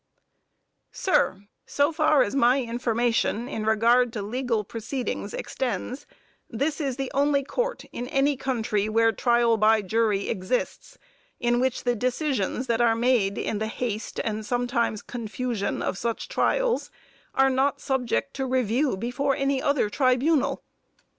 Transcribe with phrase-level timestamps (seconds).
[0.91, 6.07] Sir, so far as my information in regard to legal proceedings extends,
[6.49, 10.97] this is the only court in any country where trial by jury exists,
[11.39, 16.27] in which the decisions that are made in the haste and sometimes confusion of such
[16.27, 16.89] trials,
[17.35, 20.63] are not subject to review before any other tribunal.